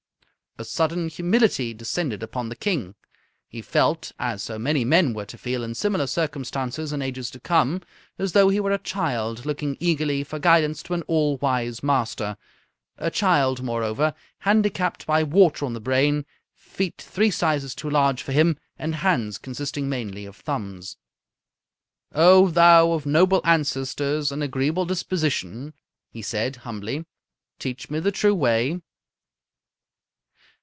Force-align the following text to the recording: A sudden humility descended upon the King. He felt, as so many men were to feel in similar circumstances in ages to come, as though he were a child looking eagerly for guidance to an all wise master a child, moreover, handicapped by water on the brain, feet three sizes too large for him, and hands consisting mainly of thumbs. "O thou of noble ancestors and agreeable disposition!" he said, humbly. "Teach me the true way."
A 0.57 0.65
sudden 0.65 1.07
humility 1.07 1.73
descended 1.73 2.21
upon 2.21 2.49
the 2.49 2.55
King. 2.57 2.93
He 3.47 3.61
felt, 3.63 4.11
as 4.19 4.43
so 4.43 4.59
many 4.59 4.83
men 4.83 5.13
were 5.13 5.25
to 5.27 5.37
feel 5.37 5.63
in 5.63 5.73
similar 5.75 6.05
circumstances 6.07 6.91
in 6.91 7.01
ages 7.01 7.31
to 7.31 7.39
come, 7.39 7.81
as 8.19 8.33
though 8.33 8.49
he 8.49 8.59
were 8.59 8.73
a 8.73 8.77
child 8.77 9.45
looking 9.45 9.77
eagerly 9.79 10.25
for 10.25 10.39
guidance 10.39 10.83
to 10.83 10.93
an 10.93 11.03
all 11.03 11.37
wise 11.37 11.81
master 11.81 12.35
a 12.97 13.09
child, 13.09 13.63
moreover, 13.63 14.13
handicapped 14.39 15.07
by 15.07 15.23
water 15.23 15.63
on 15.65 15.73
the 15.73 15.79
brain, 15.81 16.25
feet 16.53 17.01
three 17.01 17.31
sizes 17.31 17.73
too 17.73 17.89
large 17.89 18.21
for 18.21 18.33
him, 18.33 18.57
and 18.77 18.95
hands 18.95 19.37
consisting 19.37 19.87
mainly 19.87 20.25
of 20.25 20.35
thumbs. 20.35 20.97
"O 22.13 22.49
thou 22.49 22.91
of 22.91 23.05
noble 23.05 23.39
ancestors 23.45 24.33
and 24.33 24.43
agreeable 24.43 24.85
disposition!" 24.85 25.73
he 26.11 26.21
said, 26.21 26.57
humbly. 26.57 27.05
"Teach 27.57 27.89
me 27.89 27.99
the 28.01 28.11
true 28.11 28.35
way." 28.35 28.81